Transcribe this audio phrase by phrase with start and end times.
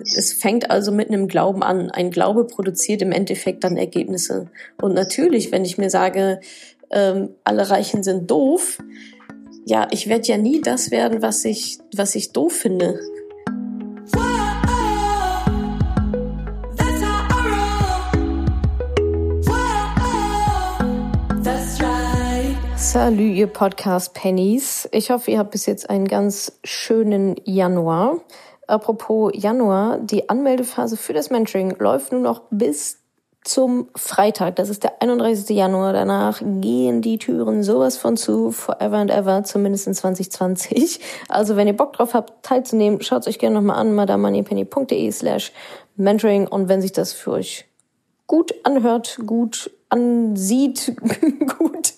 [0.00, 1.90] Es fängt also mit einem Glauben an.
[1.90, 4.48] Ein Glaube produziert im Endeffekt dann Ergebnisse.
[4.80, 6.40] Und natürlich, wenn ich mir sage,
[6.90, 8.78] ähm, alle Reichen sind doof,
[9.66, 13.00] ja, ich werde ja nie das werden, was ich, was ich doof finde.
[22.76, 24.88] Salut, ihr Podcast Pennies.
[24.92, 28.22] Ich hoffe, ihr habt bis jetzt einen ganz schönen Januar.
[28.68, 32.98] Apropos Januar, die Anmeldephase für das Mentoring läuft nur noch bis
[33.42, 34.56] zum Freitag.
[34.56, 35.56] Das ist der 31.
[35.56, 35.94] Januar.
[35.94, 41.00] Danach gehen die Türen sowas von zu, forever and ever, zumindest in 2020.
[41.30, 45.52] Also wenn ihr Bock drauf habt, teilzunehmen, schaut euch gerne nochmal an, madamoneypenny.de slash
[45.96, 46.46] mentoring.
[46.46, 47.64] Und wenn sich das für euch
[48.26, 50.94] gut anhört, gut ansieht,
[51.58, 51.94] gut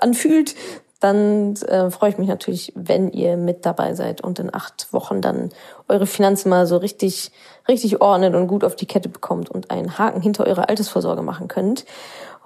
[0.00, 0.54] anfühlt,
[1.00, 5.20] dann äh, freue ich mich natürlich, wenn ihr mit dabei seid und in acht Wochen
[5.20, 5.50] dann
[5.88, 7.32] eure Finanzen mal so richtig,
[7.68, 11.48] richtig ordnet und gut auf die Kette bekommt und einen Haken hinter eure Altersvorsorge machen
[11.48, 11.84] könnt.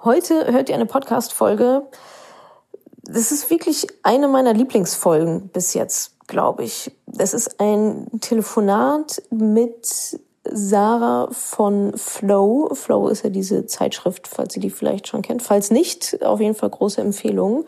[0.03, 1.83] Heute hört ihr eine Podcast-Folge.
[3.03, 6.91] Das ist wirklich eine meiner Lieblingsfolgen bis jetzt, glaube ich.
[7.07, 12.69] Das ist ein Telefonat mit Sarah von Flow.
[12.73, 15.41] Flow ist ja diese Zeitschrift, falls ihr die vielleicht schon kennt.
[15.41, 17.65] Falls nicht, auf jeden Fall große Empfehlung.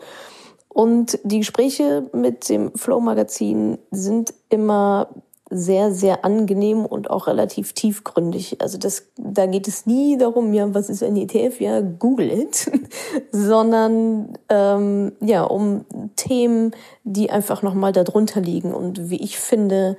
[0.74, 5.08] Und die Gespräche mit dem Flow-Magazin sind immer
[5.48, 8.60] sehr, sehr angenehm und auch relativ tiefgründig.
[8.60, 11.60] Also das, da geht es nie darum, ja, was ist ein ETF?
[11.60, 12.68] Ja, google it,
[13.30, 15.84] sondern ähm, ja, um
[16.16, 16.72] Themen,
[17.04, 19.96] die einfach nochmal darunter liegen und wie ich finde,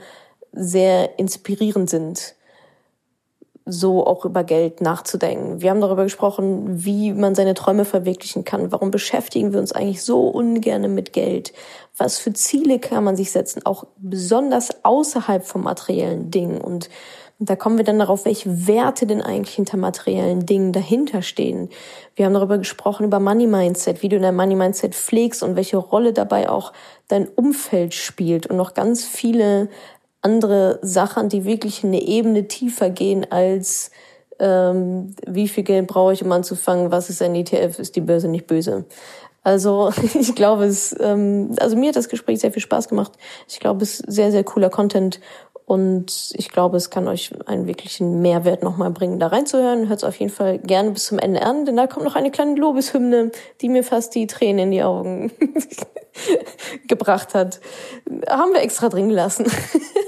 [0.51, 2.34] sehr inspirierend sind
[3.65, 5.61] so auch über Geld nachzudenken.
[5.61, 8.71] Wir haben darüber gesprochen, wie man seine Träume verwirklichen kann.
[8.71, 11.51] Warum beschäftigen wir uns eigentlich so ungern mit Geld?
[11.97, 13.65] Was für Ziele kann man sich setzen?
[13.65, 16.61] Auch besonders außerhalb von materiellen Dingen.
[16.61, 16.89] Und
[17.39, 21.69] da kommen wir dann darauf, welche Werte denn eigentlich hinter materiellen Dingen dahinter stehen.
[22.15, 25.77] Wir haben darüber gesprochen, über Money Mindset, wie du dein Money Mindset pflegst und welche
[25.77, 26.71] Rolle dabei auch
[27.07, 29.69] dein Umfeld spielt und noch ganz viele
[30.25, 33.91] andere Sachen, die wirklich eine Ebene tiefer gehen als
[34.39, 38.27] ähm, wie viel Geld brauche ich, um anzufangen, was ist ein ETF, ist die Börse
[38.27, 38.85] nicht böse.
[39.43, 43.13] Also ich glaube, es, ähm, also mir hat das Gespräch sehr viel Spaß gemacht.
[43.47, 45.21] Ich glaube, es ist sehr, sehr cooler Content
[45.65, 49.89] und ich glaube, es kann euch einen wirklichen Mehrwert nochmal bringen, da reinzuhören.
[49.89, 52.29] Hört es auf jeden Fall gerne bis zum Ende an, denn da kommt noch eine
[52.29, 53.31] kleine Lobeshymne,
[53.61, 55.31] die mir fast die Tränen in die Augen
[56.87, 57.61] gebracht hat.
[58.29, 59.45] Haben wir extra drin gelassen.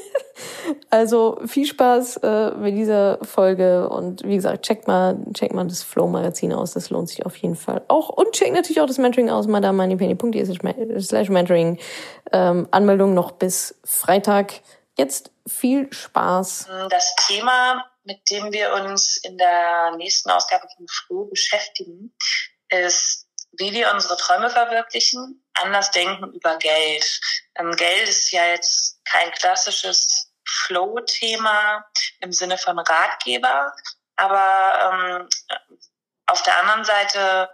[0.89, 5.83] Also viel Spaß äh, mit dieser Folge und wie gesagt, checkt mal, checkt mal das
[5.83, 8.09] Flow Magazin aus, das lohnt sich auf jeden Fall auch.
[8.09, 11.79] Und checkt natürlich auch das Mentoring aus, madamoneypenny.de slash mentoring.
[12.31, 14.61] Ähm, Anmeldung noch bis Freitag.
[14.97, 16.67] Jetzt viel Spaß.
[16.89, 22.15] Das Thema, mit dem wir uns in der nächsten Ausgabe von Flow beschäftigen,
[22.69, 27.19] ist, wie wir unsere Träume verwirklichen, anders denken über Geld.
[27.55, 31.85] Ähm, Geld ist ja jetzt kein klassisches Flow-Thema
[32.21, 33.73] im Sinne von Ratgeber.
[34.15, 35.29] Aber ähm,
[36.25, 37.49] auf der anderen Seite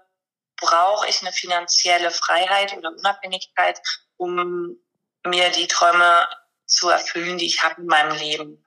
[0.58, 3.80] brauche ich eine finanzielle Freiheit oder Unabhängigkeit,
[4.18, 4.78] um
[5.26, 6.28] mir die Träume
[6.66, 8.66] zu erfüllen, die ich habe in meinem Leben.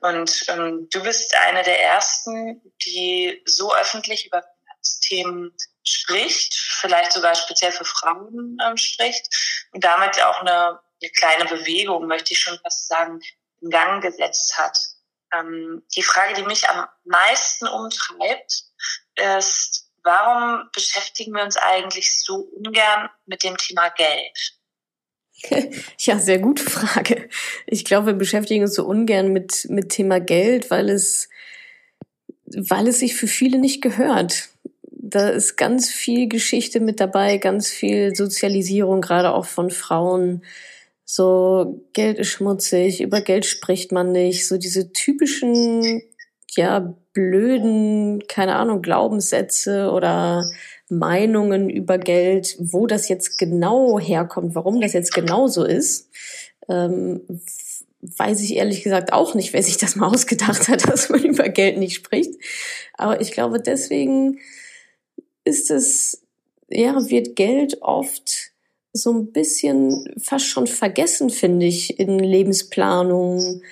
[0.00, 7.34] Und ähm, du bist eine der ersten, die so öffentlich über Finanzthemen spricht, vielleicht sogar
[7.34, 9.28] speziell für Frauen ähm, spricht
[9.72, 13.20] und damit auch eine, eine kleine Bewegung, möchte ich schon fast sagen,
[13.62, 14.76] in Gang gesetzt hat.
[15.34, 18.64] Ähm, die Frage, die mich am meisten umtreibt,
[19.38, 24.58] ist, warum beschäftigen wir uns eigentlich so ungern mit dem Thema Geld?
[25.98, 27.28] Ja, sehr gute Frage.
[27.66, 31.28] Ich glaube, wir beschäftigen uns so ungern mit, mit Thema Geld, weil es,
[32.44, 34.50] weil es sich für viele nicht gehört.
[34.84, 40.44] Da ist ganz viel Geschichte mit dabei, ganz viel Sozialisierung, gerade auch von Frauen
[41.14, 46.02] so Geld ist schmutzig, über Geld spricht man nicht, so diese typischen,
[46.52, 50.50] ja, blöden, keine Ahnung, Glaubenssätze oder
[50.88, 56.08] Meinungen über Geld, wo das jetzt genau herkommt, warum das jetzt genau so ist,
[56.70, 57.20] ähm,
[58.00, 61.50] weiß ich ehrlich gesagt auch nicht, wer sich das mal ausgedacht hat, dass man über
[61.50, 62.32] Geld nicht spricht.
[62.94, 64.38] Aber ich glaube, deswegen
[65.44, 66.22] ist es,
[66.70, 68.51] ja, wird Geld oft
[68.92, 73.62] so ein bisschen fast schon vergessen, finde ich, in Lebensplanung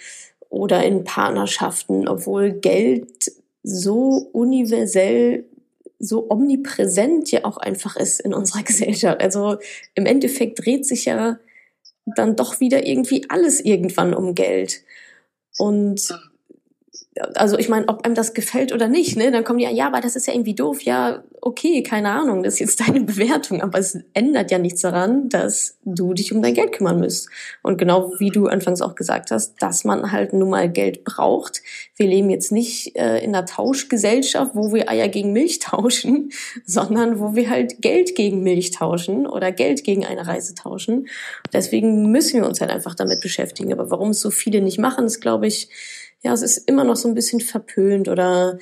[0.48, 3.32] oder in Partnerschaften, obwohl Geld
[3.62, 5.44] so universell,
[5.98, 9.20] so omnipräsent ja auch einfach ist in unserer Gesellschaft.
[9.20, 9.58] Also
[9.94, 11.38] im Endeffekt dreht sich ja
[12.16, 14.82] dann doch wieder irgendwie alles irgendwann um Geld.
[15.58, 16.08] Und
[17.34, 20.00] also ich meine, ob einem das gefällt oder nicht, ne, dann kommen die, ja, aber
[20.00, 23.78] das ist ja irgendwie doof, ja, okay, keine Ahnung, das ist jetzt deine Bewertung, aber
[23.78, 27.28] es ändert ja nichts daran, dass du dich um dein Geld kümmern müsst.
[27.62, 31.62] Und genau wie du anfangs auch gesagt hast, dass man halt nun mal Geld braucht.
[31.96, 36.30] Wir leben jetzt nicht äh, in einer Tauschgesellschaft, wo wir Eier gegen Milch tauschen,
[36.64, 41.08] sondern wo wir halt Geld gegen Milch tauschen oder Geld gegen eine Reise tauschen.
[41.52, 43.72] Deswegen müssen wir uns halt einfach damit beschäftigen.
[43.72, 45.70] Aber warum es so viele nicht machen, ist, glaube ich,
[46.22, 48.58] ja, es ist immer noch so ein bisschen verpönt oder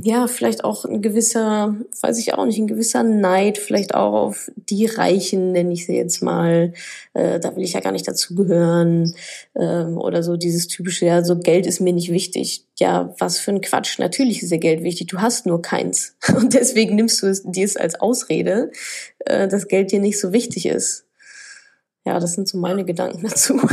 [0.00, 4.50] ja, vielleicht auch ein gewisser, weiß ich auch nicht, ein gewisser Neid, vielleicht auch auf
[4.54, 6.72] die Reichen, nenne ich sie jetzt mal.
[7.14, 9.14] Äh, da will ich ja gar nicht dazugehören.
[9.56, 12.66] Ähm, oder so dieses typische, ja, so Geld ist mir nicht wichtig.
[12.78, 13.98] Ja, was für ein Quatsch.
[13.98, 15.08] Natürlich ist dir Geld wichtig.
[15.08, 16.16] Du hast nur keins.
[16.36, 18.70] Und deswegen nimmst du es dir es als Ausrede,
[19.18, 21.04] äh, dass Geld dir nicht so wichtig ist.
[22.04, 23.60] Ja, das sind so meine Gedanken dazu.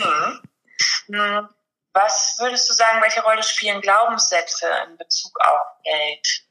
[0.00, 0.40] Ja.
[1.06, 1.48] ja.
[1.96, 6.42] Was würdest du sagen, welche Rolle spielen Glaubenssätze in Bezug auf Geld?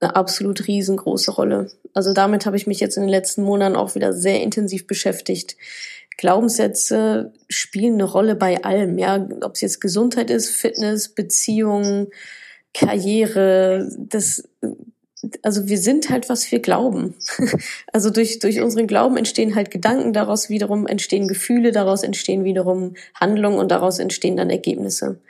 [0.00, 1.72] Eine absolut riesengroße Rolle.
[1.94, 5.56] Also damit habe ich mich jetzt in den letzten Monaten auch wieder sehr intensiv beschäftigt.
[6.18, 12.08] Glaubenssätze spielen eine Rolle bei allem, ja, ob es jetzt Gesundheit ist, Fitness, Beziehungen,
[12.74, 14.46] Karriere, das
[15.42, 17.14] also wir sind halt, was wir glauben.
[17.92, 22.94] Also durch, durch unseren Glauben entstehen halt Gedanken, daraus wiederum entstehen Gefühle, daraus entstehen wiederum
[23.14, 25.20] Handlungen und daraus entstehen dann Ergebnisse.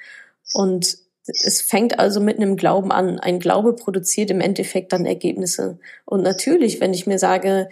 [0.52, 3.18] Und es fängt also mit einem Glauben an.
[3.18, 5.78] Ein Glaube produziert im Endeffekt dann Ergebnisse.
[6.04, 7.68] Und natürlich, wenn ich mir sage,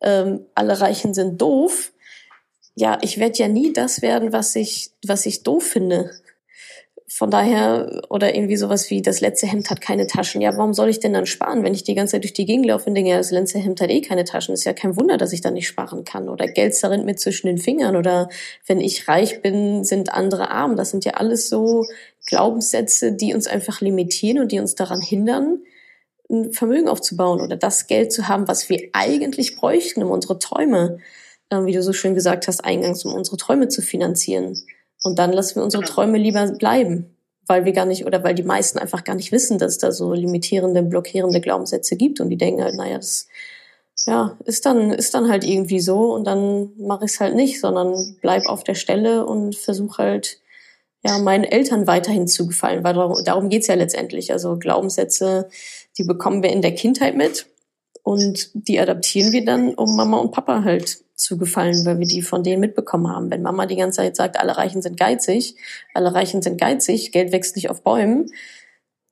[0.00, 1.92] ähm, alle Reichen sind doof,
[2.74, 6.10] ja, ich werde ja nie das werden, was ich, was ich doof finde.
[7.14, 10.40] Von daher, oder irgendwie sowas wie, das letzte Hemd hat keine Taschen.
[10.40, 12.64] Ja, warum soll ich denn dann sparen, wenn ich die ganze Zeit durch die Gegend
[12.64, 14.54] laufe und denke, ja, das letzte Hemd hat eh keine Taschen.
[14.54, 16.30] Ist ja kein Wunder, dass ich da nicht sparen kann.
[16.30, 17.96] Oder Geld zerrinnt mir zwischen den Fingern.
[17.96, 18.30] Oder
[18.66, 20.74] wenn ich reich bin, sind andere arm.
[20.74, 21.84] Das sind ja alles so
[22.26, 25.58] Glaubenssätze, die uns einfach limitieren und die uns daran hindern,
[26.30, 30.96] ein Vermögen aufzubauen oder das Geld zu haben, was wir eigentlich bräuchten, um unsere Träume,
[31.50, 34.56] äh, wie du so schön gesagt hast, eingangs, um unsere Träume zu finanzieren.
[35.02, 37.16] Und dann lassen wir unsere Träume lieber bleiben,
[37.46, 39.92] weil wir gar nicht oder weil die meisten einfach gar nicht wissen, dass es da
[39.92, 43.26] so limitierende, blockierende Glaubenssätze gibt und die denken halt, naja, das
[44.06, 47.60] ja, ist dann, ist dann halt irgendwie so und dann mache ich es halt nicht,
[47.60, 50.40] sondern bleib auf der Stelle und versuche halt,
[51.04, 54.32] ja, meinen Eltern weiterhin zu gefallen, weil darum, darum geht's ja letztendlich.
[54.32, 55.48] Also Glaubenssätze,
[55.98, 57.46] die bekommen wir in der Kindheit mit
[58.02, 62.22] und die adaptieren wir dann, um Mama und Papa halt zu gefallen, weil wir die
[62.22, 63.30] von denen mitbekommen haben.
[63.30, 65.56] Wenn Mama die ganze Zeit sagt, alle Reichen sind geizig,
[65.94, 68.30] alle Reichen sind geizig, Geld wächst nicht auf Bäumen,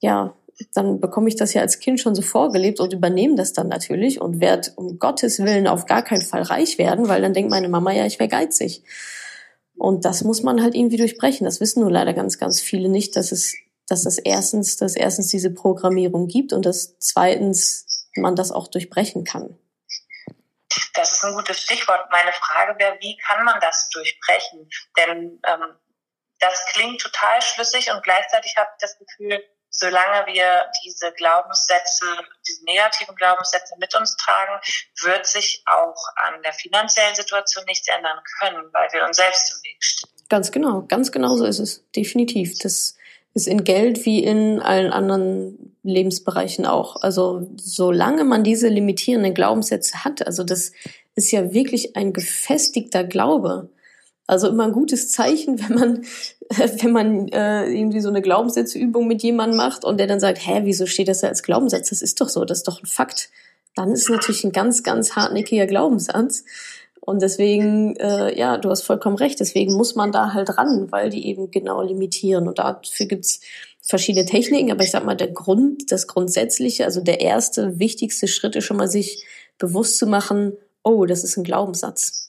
[0.01, 0.35] ja,
[0.75, 4.21] dann bekomme ich das ja als Kind schon so vorgelebt und übernehme das dann natürlich
[4.21, 7.69] und werde um Gottes Willen auf gar keinen Fall reich werden, weil dann denkt meine
[7.69, 8.83] Mama ja, ich wäre geizig.
[9.77, 11.47] Und das muss man halt irgendwie durchbrechen.
[11.47, 13.55] Das wissen nur leider ganz, ganz viele nicht, dass es,
[13.89, 19.25] dass das erstens, dass erstens diese Programmierung gibt und dass zweitens man das auch durchbrechen
[19.25, 19.57] kann.
[20.95, 22.11] Das ist ein gutes Stichwort.
[22.11, 24.69] Meine Frage wäre, wie kann man das durchbrechen?
[24.97, 25.77] Denn ähm,
[26.39, 32.07] das klingt total schlüssig und gleichzeitig habe ich das Gefühl, solange wir diese Glaubenssätze,
[32.47, 34.61] diese negativen Glaubenssätze mit uns tragen,
[35.03, 39.63] wird sich auch an der finanziellen Situation nichts ändern können, weil wir uns selbst im
[39.63, 40.11] Weg stehen.
[40.29, 41.85] Ganz genau, ganz genau so ist es.
[41.93, 42.59] Definitiv.
[42.59, 42.97] Das
[43.35, 46.97] ist in Geld wie in allen anderen Lebensbereichen auch.
[47.03, 50.73] Also solange man diese limitierenden Glaubenssätze hat, also das
[51.15, 53.71] ist ja wirklich ein gefestigter Glaube.
[54.27, 56.05] Also immer ein gutes Zeichen, wenn man,
[56.51, 60.63] wenn man äh, irgendwie so eine Glaubenssätzeübung mit jemandem macht und der dann sagt, hä,
[60.65, 61.91] wieso steht das da als Glaubenssatz?
[61.91, 63.31] Das ist doch so, das ist doch ein Fakt.
[63.77, 66.45] Dann ist natürlich ein ganz, ganz hartnäckiger Glaubenssatz.
[67.11, 71.11] Und deswegen, äh, ja, du hast vollkommen recht, deswegen muss man da halt ran, weil
[71.11, 72.47] die eben genau limitieren.
[72.47, 73.41] Und dafür gibt's
[73.83, 78.55] verschiedene Techniken, aber ich sag mal, der Grund, das Grundsätzliche, also der erste, wichtigste Schritt
[78.55, 79.25] ist schon mal sich
[79.59, 80.53] bewusst zu machen,
[80.85, 82.29] oh, das ist ein Glaubenssatz.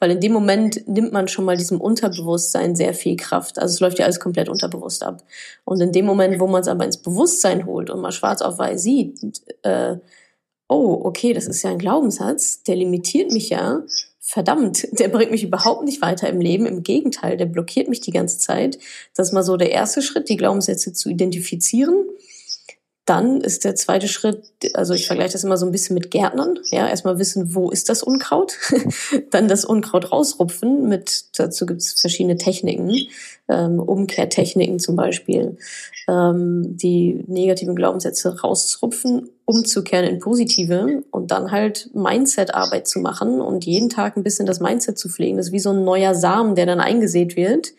[0.00, 3.60] Weil in dem Moment nimmt man schon mal diesem Unterbewusstsein sehr viel Kraft.
[3.60, 5.22] Also es läuft ja alles komplett unterbewusst ab.
[5.64, 8.58] Und in dem Moment, wo man es aber ins Bewusstsein holt und mal schwarz auf
[8.58, 9.20] weiß sieht,
[9.62, 9.98] äh,
[10.68, 13.82] oh, okay, das ist ja ein Glaubenssatz, der limitiert mich ja.
[14.30, 16.66] Verdammt, der bringt mich überhaupt nicht weiter im Leben.
[16.66, 18.78] Im Gegenteil, der blockiert mich die ganze Zeit.
[19.16, 22.04] Das ist mal so der erste Schritt, die Glaubenssätze zu identifizieren
[23.08, 24.44] dann ist der zweite Schritt,
[24.74, 26.58] also ich vergleiche das immer so ein bisschen mit Gärtnern.
[26.70, 28.58] Ja, erstmal wissen, wo ist das Unkraut,
[29.30, 30.88] dann das Unkraut rausrupfen.
[30.88, 32.94] Mit dazu gibt es verschiedene Techniken,
[33.48, 35.56] ähm, Umkehrtechniken zum Beispiel,
[36.06, 43.64] ähm, die negativen Glaubenssätze rauszurupfen, umzukehren in positive und dann halt Mindset-Arbeit zu machen und
[43.64, 45.38] jeden Tag ein bisschen das Mindset zu pflegen.
[45.38, 47.72] Das ist wie so ein neuer Samen, der dann eingesät wird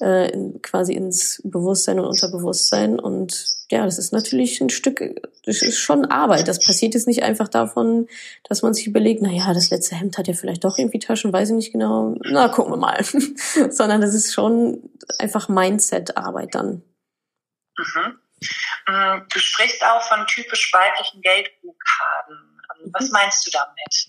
[0.00, 2.98] äh, quasi ins Bewusstsein und Unterbewusstsein.
[2.98, 5.00] Und ja, das ist natürlich ein Stück,
[5.44, 6.48] das ist schon Arbeit.
[6.48, 8.08] Das passiert jetzt nicht einfach davon,
[8.48, 11.32] dass man sich überlegt, na ja, das letzte Hemd hat ja vielleicht doch irgendwie Taschen,
[11.32, 12.16] weiß ich nicht genau.
[12.24, 13.04] Na, gucken wir mal.
[13.70, 14.90] Sondern das ist schon
[15.20, 16.82] einfach Mindset-Arbeit dann.
[17.78, 18.18] Mhm.
[18.86, 22.60] Mm, du sprichst auch von typisch weiblichen Geldblockaden.
[22.92, 23.12] Was mhm.
[23.12, 24.08] meinst du damit?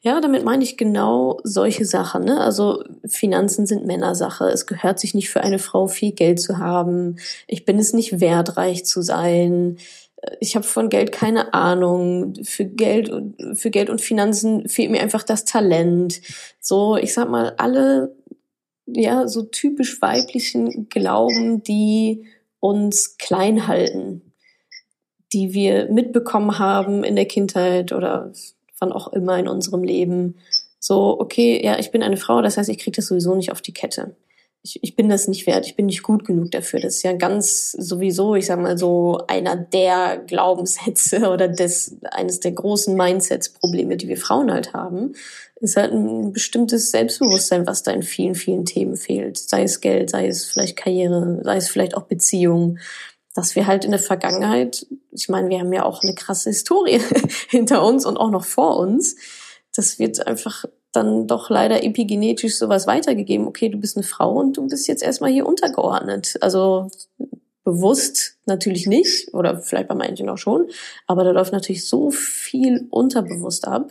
[0.00, 2.24] Ja, damit meine ich genau solche Sachen.
[2.24, 2.40] Ne?
[2.40, 4.44] Also Finanzen sind Männersache.
[4.46, 7.18] Es gehört sich nicht für eine Frau viel Geld zu haben.
[7.46, 9.78] Ich bin es nicht wert, reich zu sein.
[10.40, 12.34] Ich habe von Geld keine Ahnung.
[12.44, 16.20] Für Geld und für Geld und Finanzen fehlt mir einfach das Talent.
[16.60, 18.14] So, ich sag mal, alle
[18.86, 22.24] ja so typisch weiblichen Glauben, die
[22.60, 24.32] uns klein halten,
[25.32, 28.32] die wir mitbekommen haben in der Kindheit oder
[28.78, 30.36] wann auch immer in unserem Leben.
[30.78, 33.62] So, okay, ja, ich bin eine Frau, das heißt, ich kriege das sowieso nicht auf
[33.62, 34.16] die Kette.
[34.66, 36.80] Ich, ich bin das nicht wert, ich bin nicht gut genug dafür.
[36.80, 42.40] Das ist ja ganz sowieso, ich sag mal so, einer der Glaubenssätze oder des, eines
[42.40, 45.12] der großen Mindsets-Probleme, die wir Frauen halt haben,
[45.60, 49.38] ist halt ein bestimmtes Selbstbewusstsein, was da in vielen, vielen Themen fehlt.
[49.38, 52.78] Sei es Geld, sei es vielleicht Karriere, sei es vielleicht auch Beziehung
[53.34, 57.02] dass wir halt in der Vergangenheit, ich meine, wir haben ja auch eine krasse Historie
[57.50, 59.16] hinter uns und auch noch vor uns,
[59.74, 60.64] das wird einfach
[60.96, 63.46] dann doch leider epigenetisch sowas weitergegeben.
[63.46, 66.36] Okay, du bist eine Frau und du bist jetzt erstmal hier untergeordnet.
[66.40, 66.88] Also
[67.64, 70.68] bewusst natürlich nicht oder vielleicht bei manchen auch schon,
[71.06, 73.90] aber da läuft natürlich so viel unterbewusst ab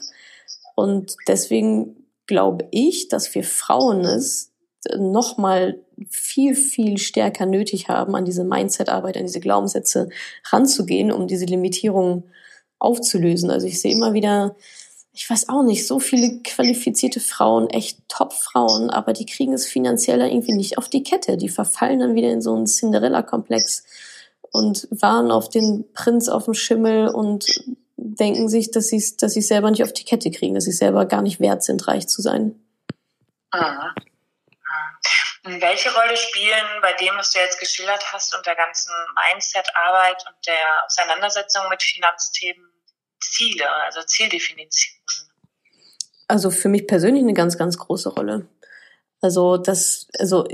[0.76, 4.52] und deswegen glaube ich, dass wir Frauen es
[4.98, 10.10] noch mal viel, viel stärker nötig haben, an diese Mindset-Arbeit, an diese Glaubenssätze
[10.50, 12.26] ranzugehen, um diese Limitierung
[12.80, 13.50] aufzulösen.
[13.50, 14.56] Also ich sehe immer wieder,
[15.16, 20.20] ich weiß auch nicht, so viele qualifizierte Frauen, echt Top-Frauen, aber die kriegen es finanziell
[20.20, 21.38] irgendwie nicht auf die Kette.
[21.38, 23.86] Die verfallen dann wieder in so einen Cinderella-Komplex
[24.42, 27.46] und waren auf den Prinz auf dem Schimmel und
[27.96, 31.06] denken sich, dass sie dass sie selber nicht auf die Kette kriegen, dass sie selber
[31.06, 32.60] gar nicht wert sind, reich zu sein.
[33.52, 33.94] Ah.
[35.44, 38.92] Welche Rolle spielen bei dem, was du jetzt geschildert hast und der ganzen
[39.32, 42.75] Mindset-Arbeit und der Auseinandersetzung mit Finanzthemen
[43.32, 45.02] Ziele, also Zieldefinitionen?
[46.28, 48.48] Also für mich persönlich eine ganz, ganz große Rolle.
[49.22, 50.48] Also das, also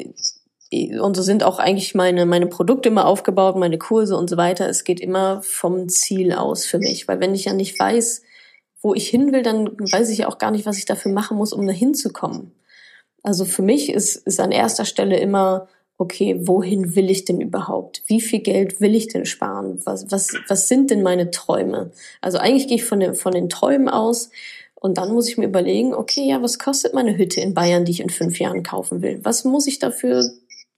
[0.72, 4.70] und so sind auch eigentlich meine, meine Produkte immer aufgebaut, meine Kurse und so weiter.
[4.70, 7.08] Es geht immer vom Ziel aus für mich.
[7.08, 8.22] Weil wenn ich ja nicht weiß,
[8.82, 11.38] wo ich hin will, dann weiß ich ja auch gar nicht, was ich dafür machen
[11.38, 12.54] muss, um da hinzukommen.
[13.22, 15.68] Also für mich ist, ist an erster Stelle immer,
[16.02, 18.02] okay, wohin will ich denn überhaupt?
[18.08, 19.80] Wie viel Geld will ich denn sparen?
[19.86, 21.92] Was, was, was sind denn meine Träume?
[22.22, 24.32] Also eigentlich gehe ich von den, von den Träumen aus
[24.74, 27.92] und dann muss ich mir überlegen, okay, ja, was kostet meine Hütte in Bayern, die
[27.92, 29.20] ich in fünf Jahren kaufen will?
[29.22, 30.28] Was muss ich dafür,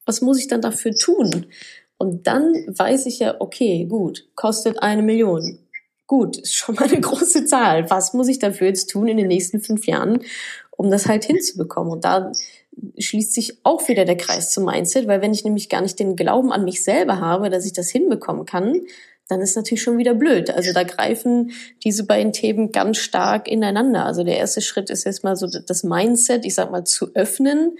[0.05, 1.45] was muss ich dann dafür tun?
[1.97, 5.57] Und dann weiß ich ja, okay, gut, kostet eine Million.
[6.05, 7.89] Gut, ist schon mal eine große Zahl.
[7.89, 10.19] Was muss ich dafür jetzt tun in den nächsten fünf Jahren,
[10.71, 11.93] um das halt hinzubekommen.
[11.93, 12.33] Und da
[12.97, 16.15] schließt sich auch wieder der Kreis zum Mindset, weil wenn ich nämlich gar nicht den
[16.15, 18.81] Glauben an mich selber habe, dass ich das hinbekommen kann,
[19.29, 20.49] dann ist natürlich schon wieder blöd.
[20.49, 21.51] Also da greifen
[21.83, 24.05] diese beiden Themen ganz stark ineinander.
[24.05, 27.77] Also der erste Schritt ist erstmal so das Mindset, ich sag mal, zu öffnen,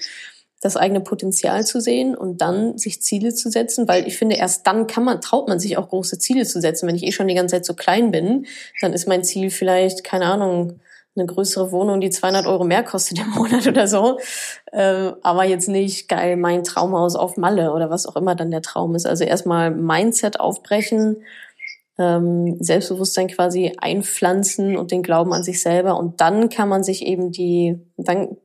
[0.62, 4.66] das eigene Potenzial zu sehen und dann sich Ziele zu setzen, weil ich finde, erst
[4.66, 6.88] dann kann man, traut man sich auch große Ziele zu setzen.
[6.88, 8.46] Wenn ich eh schon die ganze Zeit so klein bin,
[8.80, 10.80] dann ist mein Ziel vielleicht, keine Ahnung,
[11.16, 14.20] eine größere Wohnung, die 200 Euro mehr kostet im Monat oder so.
[14.72, 18.62] Äh, aber jetzt nicht geil mein Traumhaus auf Malle oder was auch immer dann der
[18.62, 19.06] Traum ist.
[19.06, 21.18] Also erstmal Mindset aufbrechen,
[22.00, 25.98] ähm, Selbstbewusstsein quasi einpflanzen und den Glauben an sich selber.
[25.98, 28.38] Und dann kann man sich eben die, dann,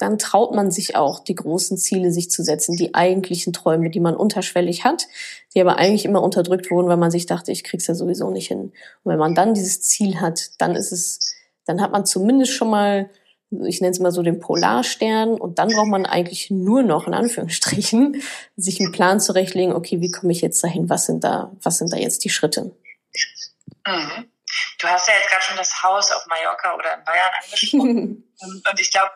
[0.00, 4.00] dann traut man sich auch, die großen Ziele sich zu setzen, die eigentlichen Träume, die
[4.00, 5.06] man unterschwellig hat,
[5.54, 8.48] die aber eigentlich immer unterdrückt wurden, weil man sich dachte, ich krieg's ja sowieso nicht
[8.48, 8.72] hin.
[9.04, 11.36] Und wenn man dann dieses Ziel hat, dann ist es
[11.70, 13.08] dann hat man zumindest schon mal,
[13.50, 17.14] ich nenne es mal so den Polarstern und dann braucht man eigentlich nur noch, in
[17.14, 18.22] Anführungsstrichen,
[18.56, 21.92] sich einen Plan zurechtlegen, okay, wie komme ich jetzt dahin, was sind da, was sind
[21.92, 22.74] da jetzt die Schritte?
[23.86, 24.30] Mhm.
[24.80, 28.34] Du hast ja jetzt gerade schon das Haus auf Mallorca oder in Bayern angesprochen.
[28.40, 29.12] und ich glaube,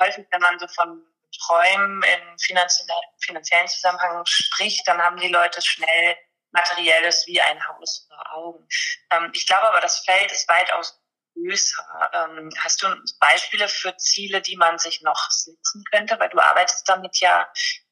[0.00, 1.00] häufig, wenn man so von
[1.46, 6.16] Träumen in finanziellen Zusammenhang spricht, dann haben die Leute schnell
[6.52, 8.68] Materielles wie ein Haus vor Augen.
[9.12, 10.98] Ähm, ich glaube aber, das Feld ist weitaus
[11.36, 11.84] größer.
[12.12, 12.88] Ähm, hast du
[13.20, 16.18] Beispiele für Ziele, die man sich noch setzen könnte?
[16.18, 17.46] Weil du arbeitest damit ja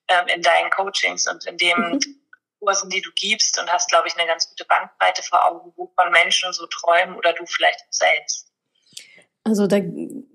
[0.09, 2.01] ähm, in deinen Coachings und in den mhm.
[2.61, 6.11] Kursen, die du gibst und hast, glaube ich, eine ganz gute Bandbreite vor Augen, wovon
[6.13, 8.51] Menschen so träumen oder du vielleicht selbst.
[9.45, 9.81] Also da,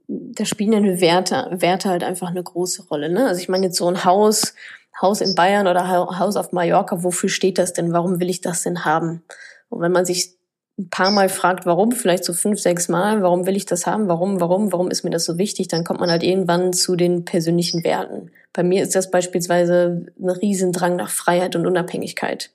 [0.08, 3.10] da spielen ja Werte, Werte halt einfach eine große Rolle.
[3.10, 3.28] Ne?
[3.28, 4.54] Also ich meine jetzt so ein Haus
[5.02, 5.88] Haus in Bayern oder
[6.20, 7.94] Haus auf Mallorca, wofür steht das denn?
[7.94, 9.24] Warum will ich das denn haben?
[9.70, 10.39] Und wenn man sich
[10.80, 14.08] ein paar Mal fragt, warum, vielleicht so fünf, sechs Mal, warum will ich das haben,
[14.08, 17.26] warum, warum, warum ist mir das so wichtig, dann kommt man halt irgendwann zu den
[17.26, 18.32] persönlichen Werten.
[18.54, 22.52] Bei mir ist das beispielsweise ein Riesendrang nach Freiheit und Unabhängigkeit.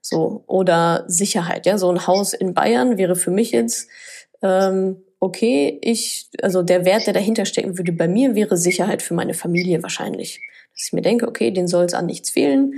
[0.00, 1.76] So, oder Sicherheit, ja.
[1.76, 3.90] So ein Haus in Bayern wäre für mich jetzt,
[4.40, 9.14] ähm, okay, ich, also der Wert, der dahinter stecken würde bei mir, wäre Sicherheit für
[9.14, 10.40] meine Familie wahrscheinlich.
[10.72, 12.74] Dass ich mir denke, okay, denen soll es an nichts fehlen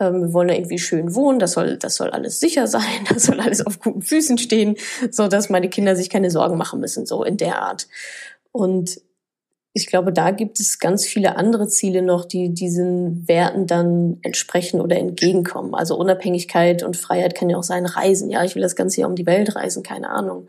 [0.00, 3.24] ähm, wir wollen da irgendwie schön wohnen, das soll, das soll alles sicher sein, das
[3.24, 4.76] soll alles auf guten Füßen stehen,
[5.10, 7.86] so dass meine Kinder sich keine Sorgen machen müssen, so in der Art.
[8.52, 9.00] Und
[9.72, 14.80] ich glaube, da gibt es ganz viele andere Ziele noch, die diesen Werten dann entsprechen
[14.80, 15.76] oder entgegenkommen.
[15.76, 18.30] Also Unabhängigkeit und Freiheit kann ja auch sein, Reisen.
[18.30, 20.48] Ja, ich will das ganze Jahr um die Welt reisen, keine Ahnung.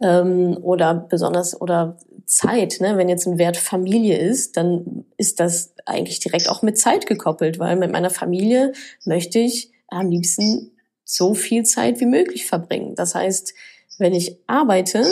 [0.00, 1.98] Ähm, oder besonders, oder
[2.32, 2.78] Zeit.
[2.80, 2.96] Ne?
[2.96, 7.58] Wenn jetzt ein Wert Familie ist, dann ist das eigentlich direkt auch mit Zeit gekoppelt,
[7.58, 8.72] weil mit meiner Familie
[9.04, 10.70] möchte ich am liebsten
[11.04, 12.94] so viel Zeit wie möglich verbringen.
[12.94, 13.52] Das heißt,
[13.98, 15.04] wenn ich arbeite,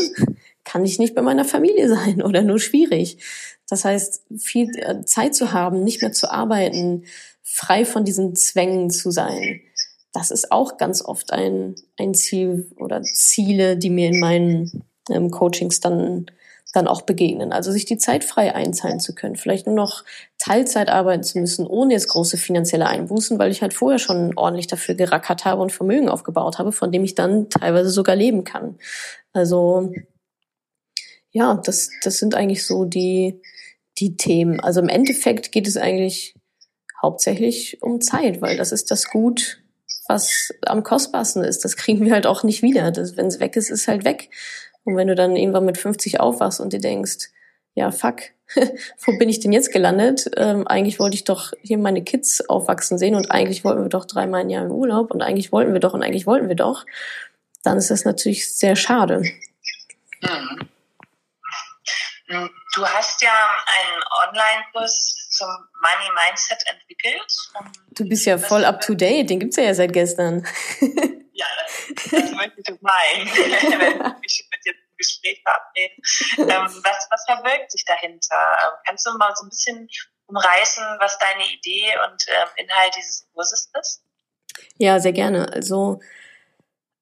[0.64, 3.18] kann ich nicht bei meiner Familie sein oder nur schwierig.
[3.68, 7.04] Das heißt, viel äh, Zeit zu haben, nicht mehr zu arbeiten,
[7.42, 9.60] frei von diesen Zwängen zu sein,
[10.12, 15.30] das ist auch ganz oft ein, ein Ziel oder Ziele, die mir in meinen ähm,
[15.30, 16.26] Coachings dann
[16.72, 17.52] dann auch begegnen.
[17.52, 20.04] Also sich die Zeit frei einzahlen zu können, vielleicht nur noch
[20.38, 24.68] Teilzeit arbeiten zu müssen, ohne jetzt große finanzielle Einbußen, weil ich halt vorher schon ordentlich
[24.68, 28.78] dafür gerackert habe und Vermögen aufgebaut habe, von dem ich dann teilweise sogar leben kann.
[29.32, 29.92] Also
[31.32, 33.40] ja, das, das sind eigentlich so die,
[33.98, 34.60] die Themen.
[34.60, 36.34] Also im Endeffekt geht es eigentlich
[37.02, 39.62] hauptsächlich um Zeit, weil das ist das Gut,
[40.08, 41.64] was am kostbarsten ist.
[41.64, 42.92] Das kriegen wir halt auch nicht wieder.
[43.16, 44.30] Wenn es weg ist, ist halt weg.
[44.84, 47.30] Und wenn du dann irgendwann mit 50 aufwachst und dir denkst,
[47.74, 48.20] ja, fuck,
[49.04, 50.30] wo bin ich denn jetzt gelandet?
[50.36, 54.06] Ähm, eigentlich wollte ich doch hier meine Kids aufwachsen sehen und eigentlich wollten wir doch
[54.06, 56.84] dreimal im Jahr im Urlaub und eigentlich wollten wir doch und eigentlich wollten wir doch.
[57.62, 59.22] Dann ist das natürlich sehr schade.
[60.20, 60.68] Mhm.
[62.74, 63.32] Du hast ja
[63.66, 67.36] einen Online-Kurs zum Money Mindset entwickelt.
[67.90, 70.46] Du bist ja voll up to date, den gibt's ja, ja seit gestern.
[71.40, 76.02] ja, das, das möchte ich meinen, wenn wir mich mit jetzt im Gespräch verabreden.
[76.38, 78.36] Ähm, was, was verbirgt sich dahinter?
[78.36, 79.88] Ähm, kannst du mal so ein bisschen
[80.26, 84.02] umreißen, was deine Idee und ähm, Inhalt dieses Kurses ist?
[84.78, 85.52] Ja, sehr gerne.
[85.52, 86.00] Also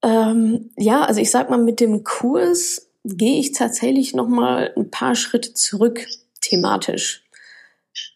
[0.03, 4.91] ähm, ja, also ich sag mal, mit dem Kurs gehe ich tatsächlich noch mal ein
[4.91, 6.07] paar Schritte zurück
[6.41, 7.25] thematisch.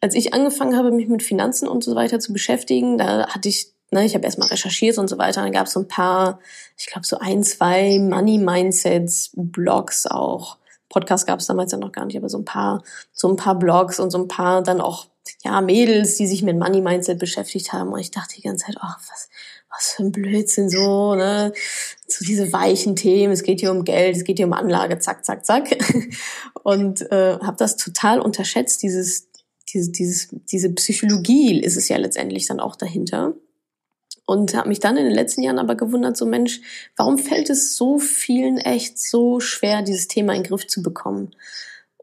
[0.00, 3.71] Als ich angefangen habe, mich mit Finanzen und so weiter zu beschäftigen, da hatte ich
[3.92, 5.42] ne, ich habe erstmal recherchiert und so weiter.
[5.42, 6.40] Dann gab es so ein paar,
[6.76, 10.58] ich glaube so ein, zwei Money Mindsets, Blogs auch.
[10.88, 13.58] Podcast gab es damals ja noch gar nicht, aber so ein paar, so ein paar
[13.58, 15.06] Blogs und so ein paar dann auch
[15.44, 17.92] ja Mädels, die sich mit Money Mindset beschäftigt haben.
[17.92, 19.28] Und ich dachte die ganze Zeit, ach was,
[19.70, 21.52] was für ein Blödsinn so, ne?
[22.06, 23.32] So diese weichen Themen.
[23.32, 25.76] Es geht hier um Geld, es geht hier um Anlage, zack, zack, zack.
[26.62, 28.82] Und äh, habe das total unterschätzt.
[28.82, 29.28] Dieses,
[29.72, 33.34] diese, dieses, diese Psychologie ist es ja letztendlich dann auch dahinter.
[34.24, 36.60] Und habe mich dann in den letzten Jahren aber gewundert, so Mensch,
[36.96, 41.34] warum fällt es so vielen echt so schwer, dieses Thema in den Griff zu bekommen?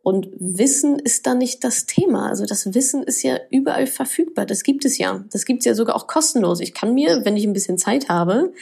[0.02, 2.30] Und Wissen ist da nicht das Thema.
[2.30, 4.46] Also das Wissen ist ja überall verfügbar.
[4.46, 5.24] Das gibt es ja.
[5.32, 6.62] Das gibt es ja sogar auch kostenlos.
[6.62, 8.54] Ich kann mir, wenn ich ein bisschen Zeit habe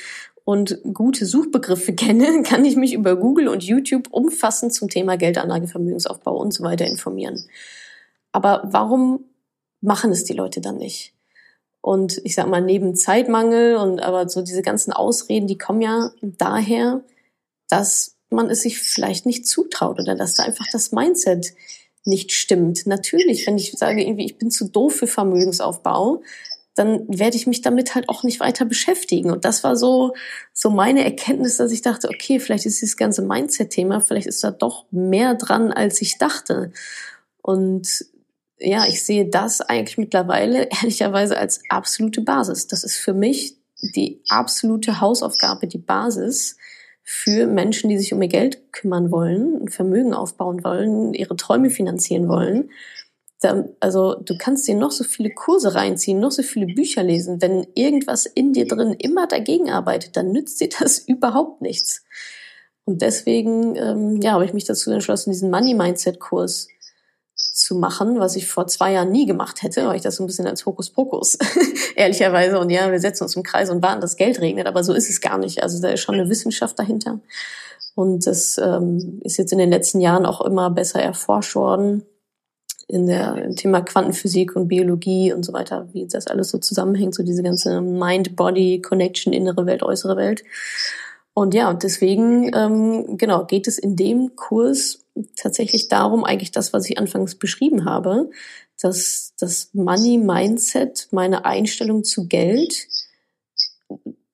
[0.43, 5.67] und gute Suchbegriffe kenne, kann ich mich über Google und YouTube umfassend zum Thema Geldanlage,
[5.67, 7.45] Vermögensaufbau und so weiter informieren.
[8.31, 9.25] Aber warum
[9.81, 11.13] machen es die Leute dann nicht?
[11.81, 16.11] Und ich sag mal, neben Zeitmangel und aber so diese ganzen Ausreden, die kommen ja
[16.21, 17.03] daher,
[17.69, 21.53] dass man es sich vielleicht nicht zutraut oder dass da einfach das Mindset
[22.03, 22.87] nicht stimmt.
[22.87, 26.21] Natürlich, wenn ich sage, irgendwie, ich bin zu doof für Vermögensaufbau,
[26.77, 29.31] dann werde ich mich damit halt auch nicht weiter beschäftigen.
[29.31, 30.13] Und das war so,
[30.53, 34.51] so meine Erkenntnis, dass ich dachte, okay, vielleicht ist dieses ganze Mindset-Thema, vielleicht ist da
[34.51, 36.71] doch mehr dran, als ich dachte.
[37.41, 38.05] Und
[38.59, 42.67] ja, ich sehe das eigentlich mittlerweile ehrlicherweise als absolute Basis.
[42.67, 46.57] Das ist für mich die absolute Hausaufgabe, die Basis
[47.03, 51.69] für Menschen, die sich um ihr Geld kümmern wollen, ein Vermögen aufbauen wollen, ihre Träume
[51.69, 52.69] finanzieren wollen.
[53.79, 57.41] also du kannst dir noch so viele Kurse reinziehen, noch so viele Bücher lesen.
[57.41, 62.03] Wenn irgendwas in dir drin immer dagegen arbeitet, dann nützt dir das überhaupt nichts.
[62.83, 66.67] Und deswegen ähm, ja, habe ich mich dazu entschlossen, diesen Money Mindset Kurs
[67.37, 70.27] zu machen, was ich vor zwei Jahren nie gemacht hätte, weil ich das so ein
[70.27, 71.37] bisschen als Hokuspokus,
[71.95, 72.59] ehrlicherweise.
[72.59, 75.09] Und ja, wir setzen uns im Kreis und warten, dass Geld regnet, aber so ist
[75.09, 75.61] es gar nicht.
[75.61, 77.19] Also da ist schon eine Wissenschaft dahinter.
[77.95, 82.03] Und das ähm, ist jetzt in den letzten Jahren auch immer besser erforscht worden.
[82.87, 87.15] in der im Thema Quantenphysik und Biologie und so weiter, wie das alles so zusammenhängt,
[87.15, 90.43] so diese ganze Mind-Body-Connection, innere Welt, äußere Welt.
[91.37, 96.89] Und ja, deswegen, ähm, genau, geht es in dem Kurs tatsächlich darum, eigentlich das, was
[96.89, 98.31] ich anfangs beschrieben habe,
[98.81, 102.87] dass das Money Mindset, meine Einstellung zu Geld,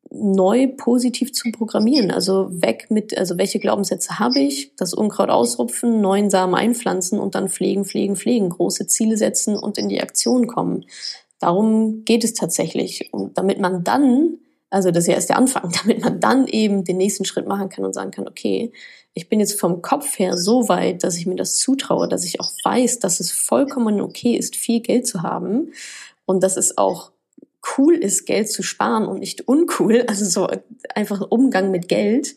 [0.10, 2.10] neu positiv zu programmieren.
[2.10, 4.74] Also weg mit, also welche Glaubenssätze habe ich?
[4.78, 9.78] Das Unkraut ausrupfen, neuen Samen einpflanzen und dann pflegen, pflegen, pflegen, große Ziele setzen und
[9.78, 10.86] in die Aktion kommen.
[11.42, 13.12] Darum geht es tatsächlich.
[13.12, 14.38] Und damit man dann,
[14.74, 17.70] also das ist ja erst der Anfang, damit man dann eben den nächsten Schritt machen
[17.70, 18.72] kann und sagen kann, okay,
[19.14, 22.40] ich bin jetzt vom Kopf her so weit, dass ich mir das zutraue, dass ich
[22.40, 25.72] auch weiß, dass es vollkommen okay ist, viel Geld zu haben
[26.26, 27.12] und dass es auch
[27.78, 30.48] cool ist, Geld zu sparen und nicht uncool, also so
[30.96, 32.36] einfach Umgang mit Geld,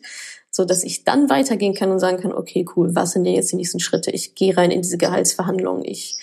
[0.51, 3.51] so dass ich dann weitergehen kann und sagen kann, okay, cool, was sind denn jetzt
[3.51, 4.11] die nächsten Schritte?
[4.11, 6.19] Ich gehe rein in diese Gehaltsverhandlungen, ich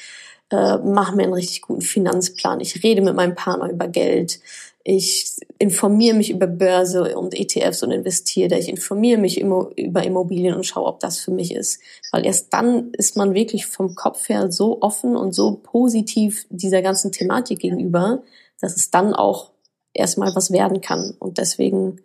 [0.50, 4.38] äh, mache mir einen richtig guten Finanzplan, ich rede mit meinem Partner über Geld,
[4.86, 10.64] ich informiere mich über Börse und ETFs und investiere, ich informiere mich über Immobilien und
[10.64, 11.80] schaue, ob das für mich ist.
[12.12, 16.82] Weil erst dann ist man wirklich vom Kopf her so offen und so positiv dieser
[16.82, 18.22] ganzen Thematik gegenüber,
[18.60, 19.52] dass es dann auch
[19.94, 21.16] erstmal was werden kann.
[21.18, 22.02] Und deswegen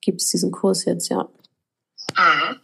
[0.00, 1.28] gibt es diesen Kurs jetzt, ja.
[2.16, 2.60] Mhm.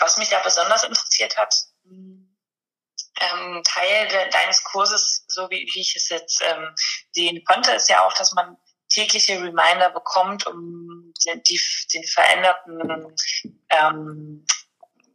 [0.00, 1.54] Was mich da besonders interessiert hat,
[3.20, 6.74] ähm, Teil de deines Kurses, so wie, wie ich es jetzt ähm,
[7.16, 8.56] sehen konnte, ist ja auch, dass man
[8.88, 11.60] tägliche Reminder bekommt, um den, die,
[11.92, 13.14] den veränderten
[13.70, 14.46] ähm,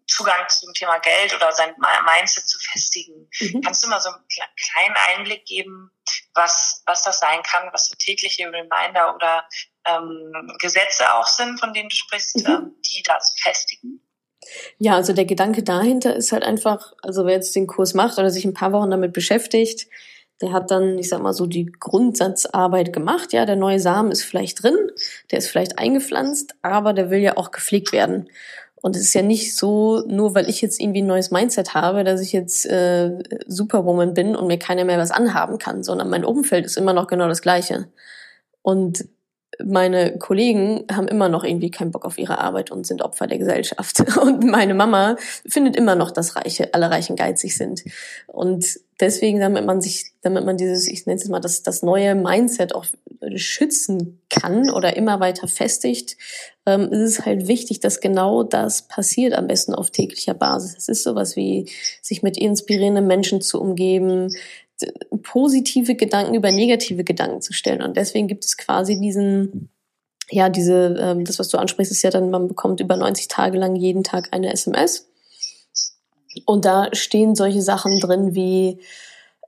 [0.08, 1.74] Zugang zum Thema Geld oder sein
[2.06, 3.30] Mindset zu festigen.
[3.40, 3.62] Mhm.
[3.62, 5.90] Kannst du mal so einen kleinen Einblick geben,
[6.34, 9.48] was, was das sein kann, was so tägliche Reminder oder
[9.86, 12.46] ähm, Gesetze auch sind, von denen du sprichst, mhm.
[12.46, 14.06] ähm, die das festigen?
[14.80, 18.32] Ja, also der Gedanke dahinter ist halt einfach, also wer jetzt den Kurs macht oder
[18.32, 19.88] sich ein paar Wochen damit beschäftigt,
[20.41, 23.34] der hat dann, ich sag mal so, die Grundsatzarbeit gemacht.
[23.34, 24.75] Ja, der neue Samen ist vielleicht drin,
[25.32, 28.27] der ist vielleicht eingepflanzt, aber der will ja auch gepflegt werden.
[28.82, 32.04] Und es ist ja nicht so, nur weil ich jetzt irgendwie ein neues Mindset habe,
[32.04, 33.12] dass ich jetzt äh,
[33.45, 37.06] Superwoman bin und mir keiner mehr was anhaben kann, sondern mein Umfeld ist immer noch
[37.06, 37.89] genau das gleiche.
[38.63, 39.06] Und
[39.63, 43.38] meine Kollegen haben immer noch irgendwie keinen Bock auf ihre Arbeit und sind Opfer der
[43.38, 44.17] Gesellschaft.
[44.21, 47.84] Und meine Mama findet immer noch, dass Reiche, alle Reichen geizig sind.
[48.27, 52.16] Und deswegen, damit man sich, damit man dieses, ich nenne es mal, das, das neue
[52.16, 52.86] Mindset auch
[53.36, 56.18] schützen kann oder immer weiter festigt,
[56.66, 60.76] ähm, ist es halt wichtig, dass genau das passiert, am besten auf täglicher Basis.
[60.78, 61.70] Es ist sowas wie,
[62.02, 64.30] sich mit inspirierenden Menschen zu umgeben,
[65.24, 67.82] positive Gedanken über negative Gedanken zu stellen.
[67.82, 69.70] Und deswegen gibt es quasi diesen,
[70.30, 73.58] ja, diese, ähm, das, was du ansprichst, ist ja dann, man bekommt über 90 Tage
[73.58, 75.11] lang jeden Tag eine SMS.
[76.46, 78.80] Und da stehen solche Sachen drin wie,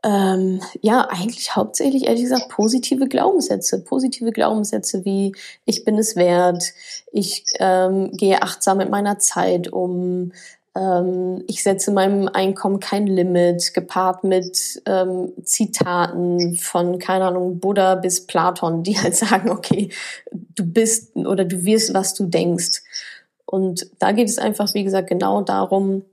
[0.04, 3.84] ähm, ja, eigentlich hauptsächlich, ehrlich gesagt, positive Glaubenssätze.
[3.84, 5.34] Positive Glaubenssätze wie,
[5.66, 6.74] ich bin es wert,
[7.12, 10.34] ich ähm, gehe achtsam mit meiner Zeit um,
[10.76, 17.96] ähm, ich setze meinem Einkommen kein Limit, gepaart mit ähm, Zitaten von, keine Ahnung, Buddha
[17.96, 19.90] bis Platon, die halt sagen, okay,
[20.32, 22.82] du bist oder du wirst, was du denkst.
[23.46, 26.04] Und da geht es einfach, wie gesagt, genau darum,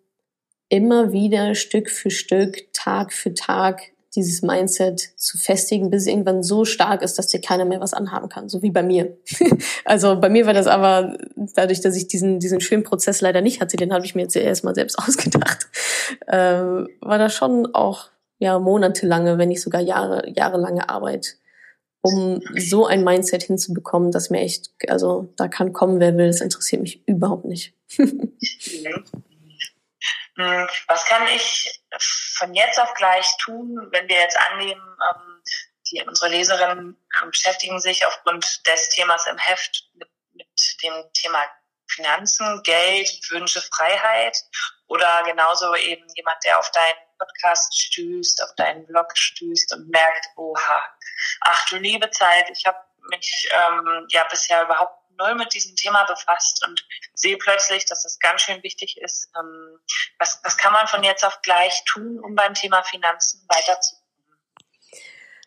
[0.71, 3.83] immer wieder Stück für Stück, Tag für Tag
[4.15, 7.95] dieses Mindset zu festigen, bis es irgendwann so stark ist, dass dir keiner mehr was
[7.95, 9.17] anhaben kann, so wie bei mir.
[9.85, 11.17] also bei mir war das aber
[11.55, 14.35] dadurch, dass ich diesen diesen schönen Prozess leider nicht hatte, den habe ich mir jetzt
[14.35, 15.69] erst mal selbst ausgedacht,
[16.29, 21.37] ähm, war das schon auch ja monatelange, wenn nicht sogar Jahre jahrelange Arbeit,
[22.03, 26.41] um so ein Mindset hinzubekommen, dass mir echt, also da kann kommen, wer will, das
[26.41, 27.75] interessiert mich überhaupt nicht.
[30.41, 31.83] Hm, was kann ich
[32.39, 35.43] von jetzt auf gleich tun, wenn wir jetzt annehmen, ähm,
[35.91, 40.49] die, unsere Leserinnen ähm, beschäftigen sich aufgrund des Themas im Heft mit, mit
[40.83, 41.45] dem Thema
[41.89, 44.39] Finanzen, Geld, Wünsche, Freiheit
[44.87, 50.27] oder genauso eben jemand, der auf deinen Podcast stößt, auf deinen Blog stößt und merkt,
[50.37, 50.83] oha,
[51.43, 52.79] ach du liebe Zeit, ich habe
[53.11, 58.19] mich ähm, ja bisher überhaupt null mit diesem Thema befasst und sehe plötzlich, dass es
[58.19, 59.29] ganz schön wichtig ist.
[59.39, 59.79] Ähm,
[60.19, 64.01] was, was kann man von jetzt auf gleich tun, um beim Thema Finanzen weiterzukommen?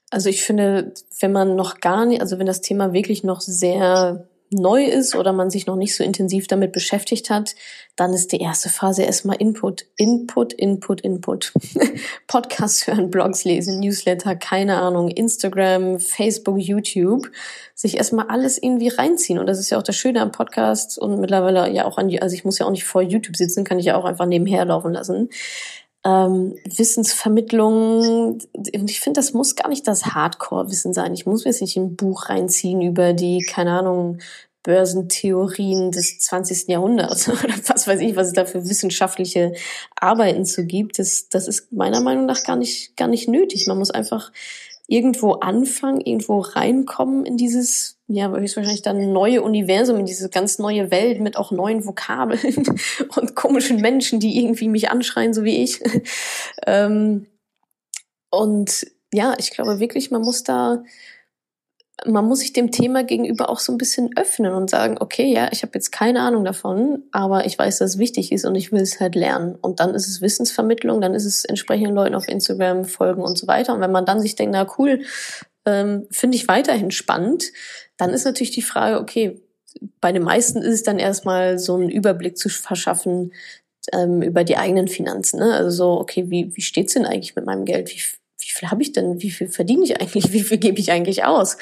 [0.10, 4.28] Also ich finde, wenn man noch gar nicht, also wenn das Thema wirklich noch sehr
[4.54, 7.56] neu ist oder man sich noch nicht so intensiv damit beschäftigt hat,
[7.96, 9.86] dann ist die erste Phase erstmal Input.
[9.98, 11.54] Input, Input, Input.
[12.28, 17.30] Podcasts hören, Blogs lesen, Newsletter, keine Ahnung, Instagram, Facebook, YouTube.
[17.76, 19.40] Sich erstmal alles irgendwie reinziehen.
[19.40, 22.34] Und das ist ja auch das Schöne am Podcast und mittlerweile ja auch an, also
[22.36, 24.94] ich muss ja auch nicht vor YouTube sitzen, kann ich ja auch einfach nebenher laufen
[24.94, 25.30] lassen.
[26.06, 28.40] Ähm, Wissensvermittlung.
[28.54, 31.14] Und ich finde, das muss gar nicht das Hardcore-Wissen sein.
[31.14, 34.20] Ich muss mir jetzt nicht ein Buch reinziehen über die, keine Ahnung,
[34.64, 36.70] Börsentheorien des 20.
[36.70, 39.54] Jahrhunderts oder was weiß ich, was es da für wissenschaftliche
[39.96, 41.00] Arbeiten zu gibt.
[41.00, 43.68] Das, das ist meiner Meinung nach gar nicht, gar nicht nötig.
[43.68, 44.32] Man muss einfach
[44.88, 50.92] irgendwo anfangen, irgendwo reinkommen in dieses, ja, höchstwahrscheinlich dann neue Universum, in diese ganz neue
[50.92, 52.66] Welt mit auch neuen Vokabeln
[53.16, 55.82] und komischen Menschen, die irgendwie mich anschreien, so wie ich.
[56.68, 57.28] ähm,
[58.30, 60.84] und ja, ich glaube wirklich, man muss da
[62.06, 65.50] man muss sich dem Thema gegenüber auch so ein bisschen öffnen und sagen, okay, ja,
[65.52, 68.72] ich habe jetzt keine Ahnung davon, aber ich weiß, dass es wichtig ist und ich
[68.72, 69.56] will es halt lernen.
[69.56, 73.48] Und dann ist es Wissensvermittlung, dann ist es entsprechenden Leuten auf Instagram folgen und so
[73.48, 73.74] weiter.
[73.74, 75.02] Und wenn man dann sich denkt, na cool,
[75.66, 77.46] ähm, finde ich weiterhin spannend,
[77.98, 79.42] dann ist natürlich die Frage, okay,
[80.02, 83.34] bei den meisten ist es dann erstmal so einen Überblick zu verschaffen
[83.92, 85.40] ähm, über die eigenen Finanzen.
[85.40, 85.54] Ne?
[85.54, 87.90] Also so, okay, wie, wie steht's denn eigentlich mit meinem Geld?
[87.90, 90.92] Wie, wie viel habe ich denn, wie viel verdiene ich eigentlich, wie viel gebe ich
[90.92, 91.58] eigentlich aus?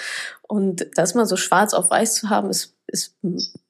[0.48, 3.16] Und das mal so schwarz auf weiß zu haben, ist, ist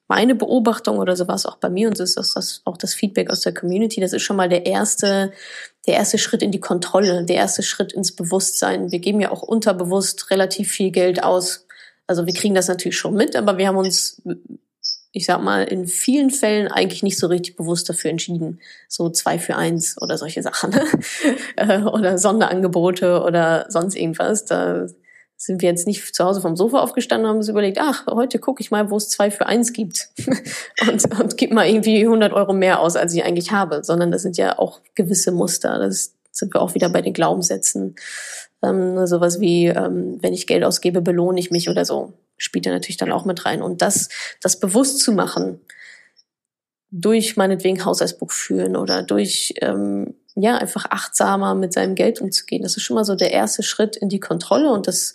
[0.08, 3.40] meine Beobachtung oder sowas auch bei mir und das ist das, auch das Feedback aus
[3.40, 4.00] der Community.
[4.00, 5.32] Das ist schon mal der erste,
[5.86, 8.92] der erste Schritt in die Kontrolle, der erste Schritt ins Bewusstsein.
[8.92, 11.66] Wir geben ja auch unterbewusst relativ viel Geld aus.
[12.06, 14.20] Also wir kriegen das natürlich schon mit, aber wir haben uns
[15.12, 18.60] ich sag mal, in vielen Fällen eigentlich nicht so richtig bewusst dafür entschieden.
[18.88, 20.70] So zwei für eins oder solche Sachen.
[20.70, 21.90] Ne?
[21.92, 24.46] Oder Sonderangebote oder sonst irgendwas.
[24.46, 24.86] Da
[25.36, 28.38] sind wir jetzt nicht zu Hause vom Sofa aufgestanden und haben uns überlegt, ach, heute
[28.38, 30.08] gucke ich mal, wo es zwei für eins gibt.
[30.88, 33.84] und, und gib mal irgendwie 100 Euro mehr aus, als ich eigentlich habe.
[33.84, 35.78] Sondern das sind ja auch gewisse Muster.
[35.78, 37.96] Das sind wir auch wieder bei den Glaubenssätzen.
[38.62, 42.72] Ähm, sowas wie, ähm, wenn ich Geld ausgebe, belohne ich mich oder so spielt ja
[42.72, 43.62] natürlich dann auch mit rein.
[43.62, 44.08] Und das,
[44.40, 45.60] das bewusst zu machen,
[46.90, 52.62] durch meinetwegen Haushaltsbuch führen oder durch ähm, ja einfach achtsamer mit seinem Geld umzugehen.
[52.62, 55.14] Das ist schon mal so der erste Schritt in die Kontrolle und das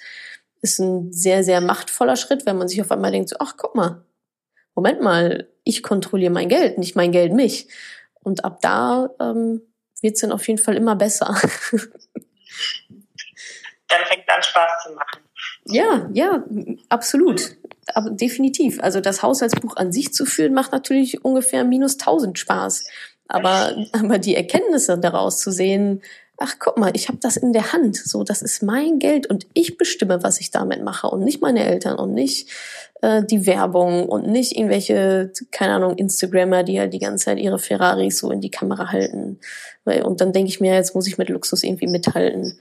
[0.62, 3.76] ist ein sehr, sehr machtvoller Schritt, wenn man sich auf einmal denkt, so, ach, guck
[3.76, 4.04] mal,
[4.74, 7.68] Moment mal, ich kontrolliere mein Geld, nicht mein Geld mich.
[8.24, 9.62] Und ab da ähm,
[10.02, 11.36] wird es dann auf jeden Fall immer besser.
[13.88, 15.22] dann fängt es an Spaß zu machen.
[15.66, 16.44] Ja, ja,
[16.90, 17.56] absolut.
[17.94, 18.82] Aber definitiv.
[18.82, 22.88] Also das Haushaltsbuch an sich zu führen, macht natürlich ungefähr minus 1000 Spaß.
[23.28, 26.02] Aber, aber die Erkenntnisse daraus zu sehen,
[26.38, 29.48] ach guck mal, ich habe das in der Hand, so das ist mein Geld und
[29.54, 32.50] ich bestimme, was ich damit mache und nicht meine Eltern und nicht
[33.02, 37.58] äh, die Werbung und nicht irgendwelche, keine Ahnung, Instagrammer, die halt die ganze Zeit ihre
[37.58, 39.40] Ferraris so in die Kamera halten.
[39.86, 42.60] Und dann denke ich mir, jetzt muss ich mit Luxus irgendwie mithalten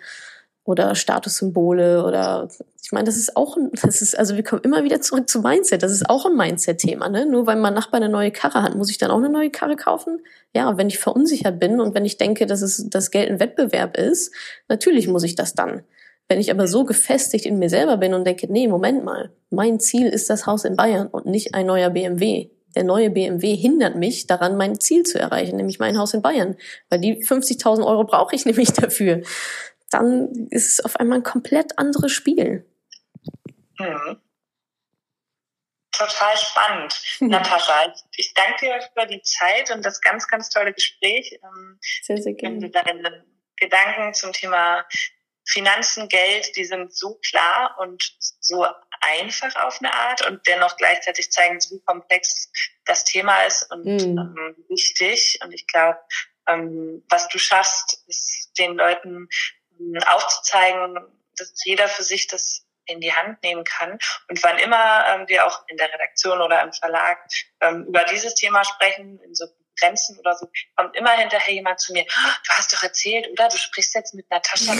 [0.67, 2.49] oder Statussymbole oder
[2.83, 5.83] ich meine, das ist auch, das ist, also wir kommen immer wieder zurück zum Mindset.
[5.83, 7.27] Das ist auch ein Mindset-Thema, ne?
[7.27, 9.77] Nur weil mein Nachbar eine neue Karre hat, muss ich dann auch eine neue Karre
[9.77, 10.21] kaufen?
[10.55, 13.97] Ja, wenn ich verunsichert bin und wenn ich denke, dass es das Geld ein Wettbewerb
[13.97, 14.33] ist,
[14.69, 15.83] natürlich muss ich das dann.
[16.29, 19.79] Wenn ich aber so gefestigt in mir selber bin und denke, nee, Moment mal, mein
[19.79, 22.51] Ziel ist das Haus in Bayern und nicht ein neuer BMW.
[22.75, 26.57] Der neue BMW hindert mich daran, mein Ziel zu erreichen, nämlich mein Haus in Bayern.
[26.91, 29.23] Weil die 50.000 Euro brauche ich nämlich dafür
[29.91, 32.65] dann ist es auf einmal ein komplett anderes Spiel.
[33.79, 34.21] Hm.
[35.93, 37.03] Total spannend.
[37.21, 37.95] Natascha.
[38.17, 41.39] Ich, danke dir für die Zeit und das ganz, ganz tolle Gespräch.
[41.43, 42.71] Ähm, sehr, sehr gerne.
[42.71, 43.25] Deine
[43.57, 44.85] Gedanken zum Thema
[45.49, 48.67] Finanzen, Geld, die sind so klar und so
[49.01, 52.51] einfach auf eine Art und dennoch gleichzeitig zeigen, wie komplex
[52.85, 54.19] das Thema ist und mm.
[54.19, 55.39] ähm, wichtig.
[55.43, 55.99] Und ich glaube,
[56.49, 59.29] ähm, was du schaffst, ist den Leuten
[60.07, 60.99] aufzuzeigen,
[61.37, 63.99] dass jeder für sich das in die Hand nehmen kann.
[64.29, 67.19] Und wann immer ähm, wir auch in der Redaktion oder im Verlag
[67.61, 69.47] ähm, über dieses Thema sprechen, in so
[69.79, 73.49] Grenzen oder so, kommt immer hinterher jemand zu mir, oh, du hast doch erzählt, oder?
[73.49, 74.73] Du sprichst jetzt mit Natascha.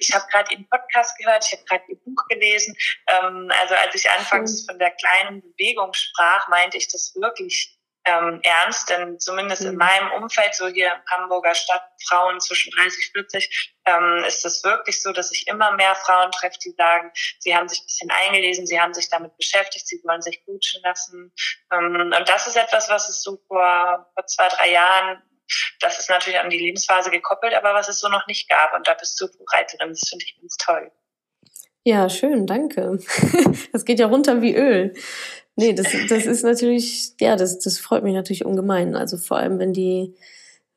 [0.00, 2.76] ich habe gerade ihren Podcast gehört, ich habe gerade ihr Buch gelesen.
[3.08, 7.77] Ähm, also als ich anfangs von der kleinen Bewegung sprach, meinte ich das wirklich
[8.08, 9.68] ähm, ernst, denn zumindest mhm.
[9.68, 14.64] in meinem Umfeld, so hier in Hamburger Stadt, Frauen zwischen 30, 40, ähm, ist es
[14.64, 18.10] wirklich so, dass ich immer mehr Frauen treffe, die sagen, sie haben sich ein bisschen
[18.10, 21.32] eingelesen, sie haben sich damit beschäftigt, sie wollen sich coachen lassen.
[21.72, 25.22] Ähm, und das ist etwas, was es so vor, vor zwei, drei Jahren
[25.80, 28.74] das ist natürlich an die Lebensphase gekoppelt, aber was es so noch nicht gab.
[28.74, 29.88] Und da bist du Buchreiterin.
[29.88, 30.92] Das finde ich ganz toll.
[31.84, 32.98] Ja, schön, danke.
[33.72, 34.94] Das geht ja runter wie Öl.
[35.58, 38.94] Nee, das, das ist natürlich, ja, das, das freut mich natürlich ungemein.
[38.94, 40.14] Also vor allem, wenn die,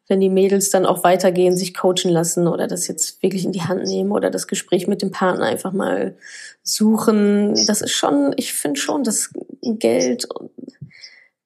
[0.07, 3.61] wenn die Mädels dann auch weitergehen, sich coachen lassen oder das jetzt wirklich in die
[3.61, 6.17] Hand nehmen oder das Gespräch mit dem Partner einfach mal
[6.63, 7.53] suchen.
[7.67, 9.29] Das ist schon, ich finde schon, dass
[9.61, 10.27] Geld,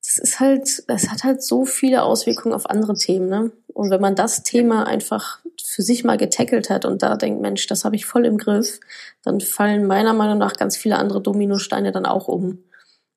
[0.01, 3.51] das ist halt, es hat halt so viele Auswirkungen auf andere Themen, ne?
[3.67, 7.67] Und wenn man das Thema einfach für sich mal getackelt hat und da denkt, Mensch,
[7.67, 8.79] das habe ich voll im Griff,
[9.23, 12.59] dann fallen meiner Meinung nach ganz viele andere Dominosteine dann auch um.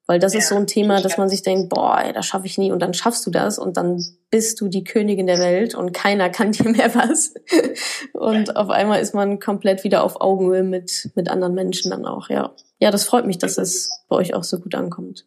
[0.08, 2.46] Weil das ja, ist so ein Thema, dass man sich denkt, boah, ey, das schaffe
[2.46, 5.74] ich nie und dann schaffst du das und dann bist du die Königin der Welt
[5.74, 7.34] und keiner kann dir mehr was.
[8.14, 12.30] Und auf einmal ist man komplett wieder auf Augenhöhe mit, mit anderen Menschen dann auch,
[12.30, 12.54] ja.
[12.80, 15.26] Ja, das freut mich, dass es bei euch auch so gut ankommt.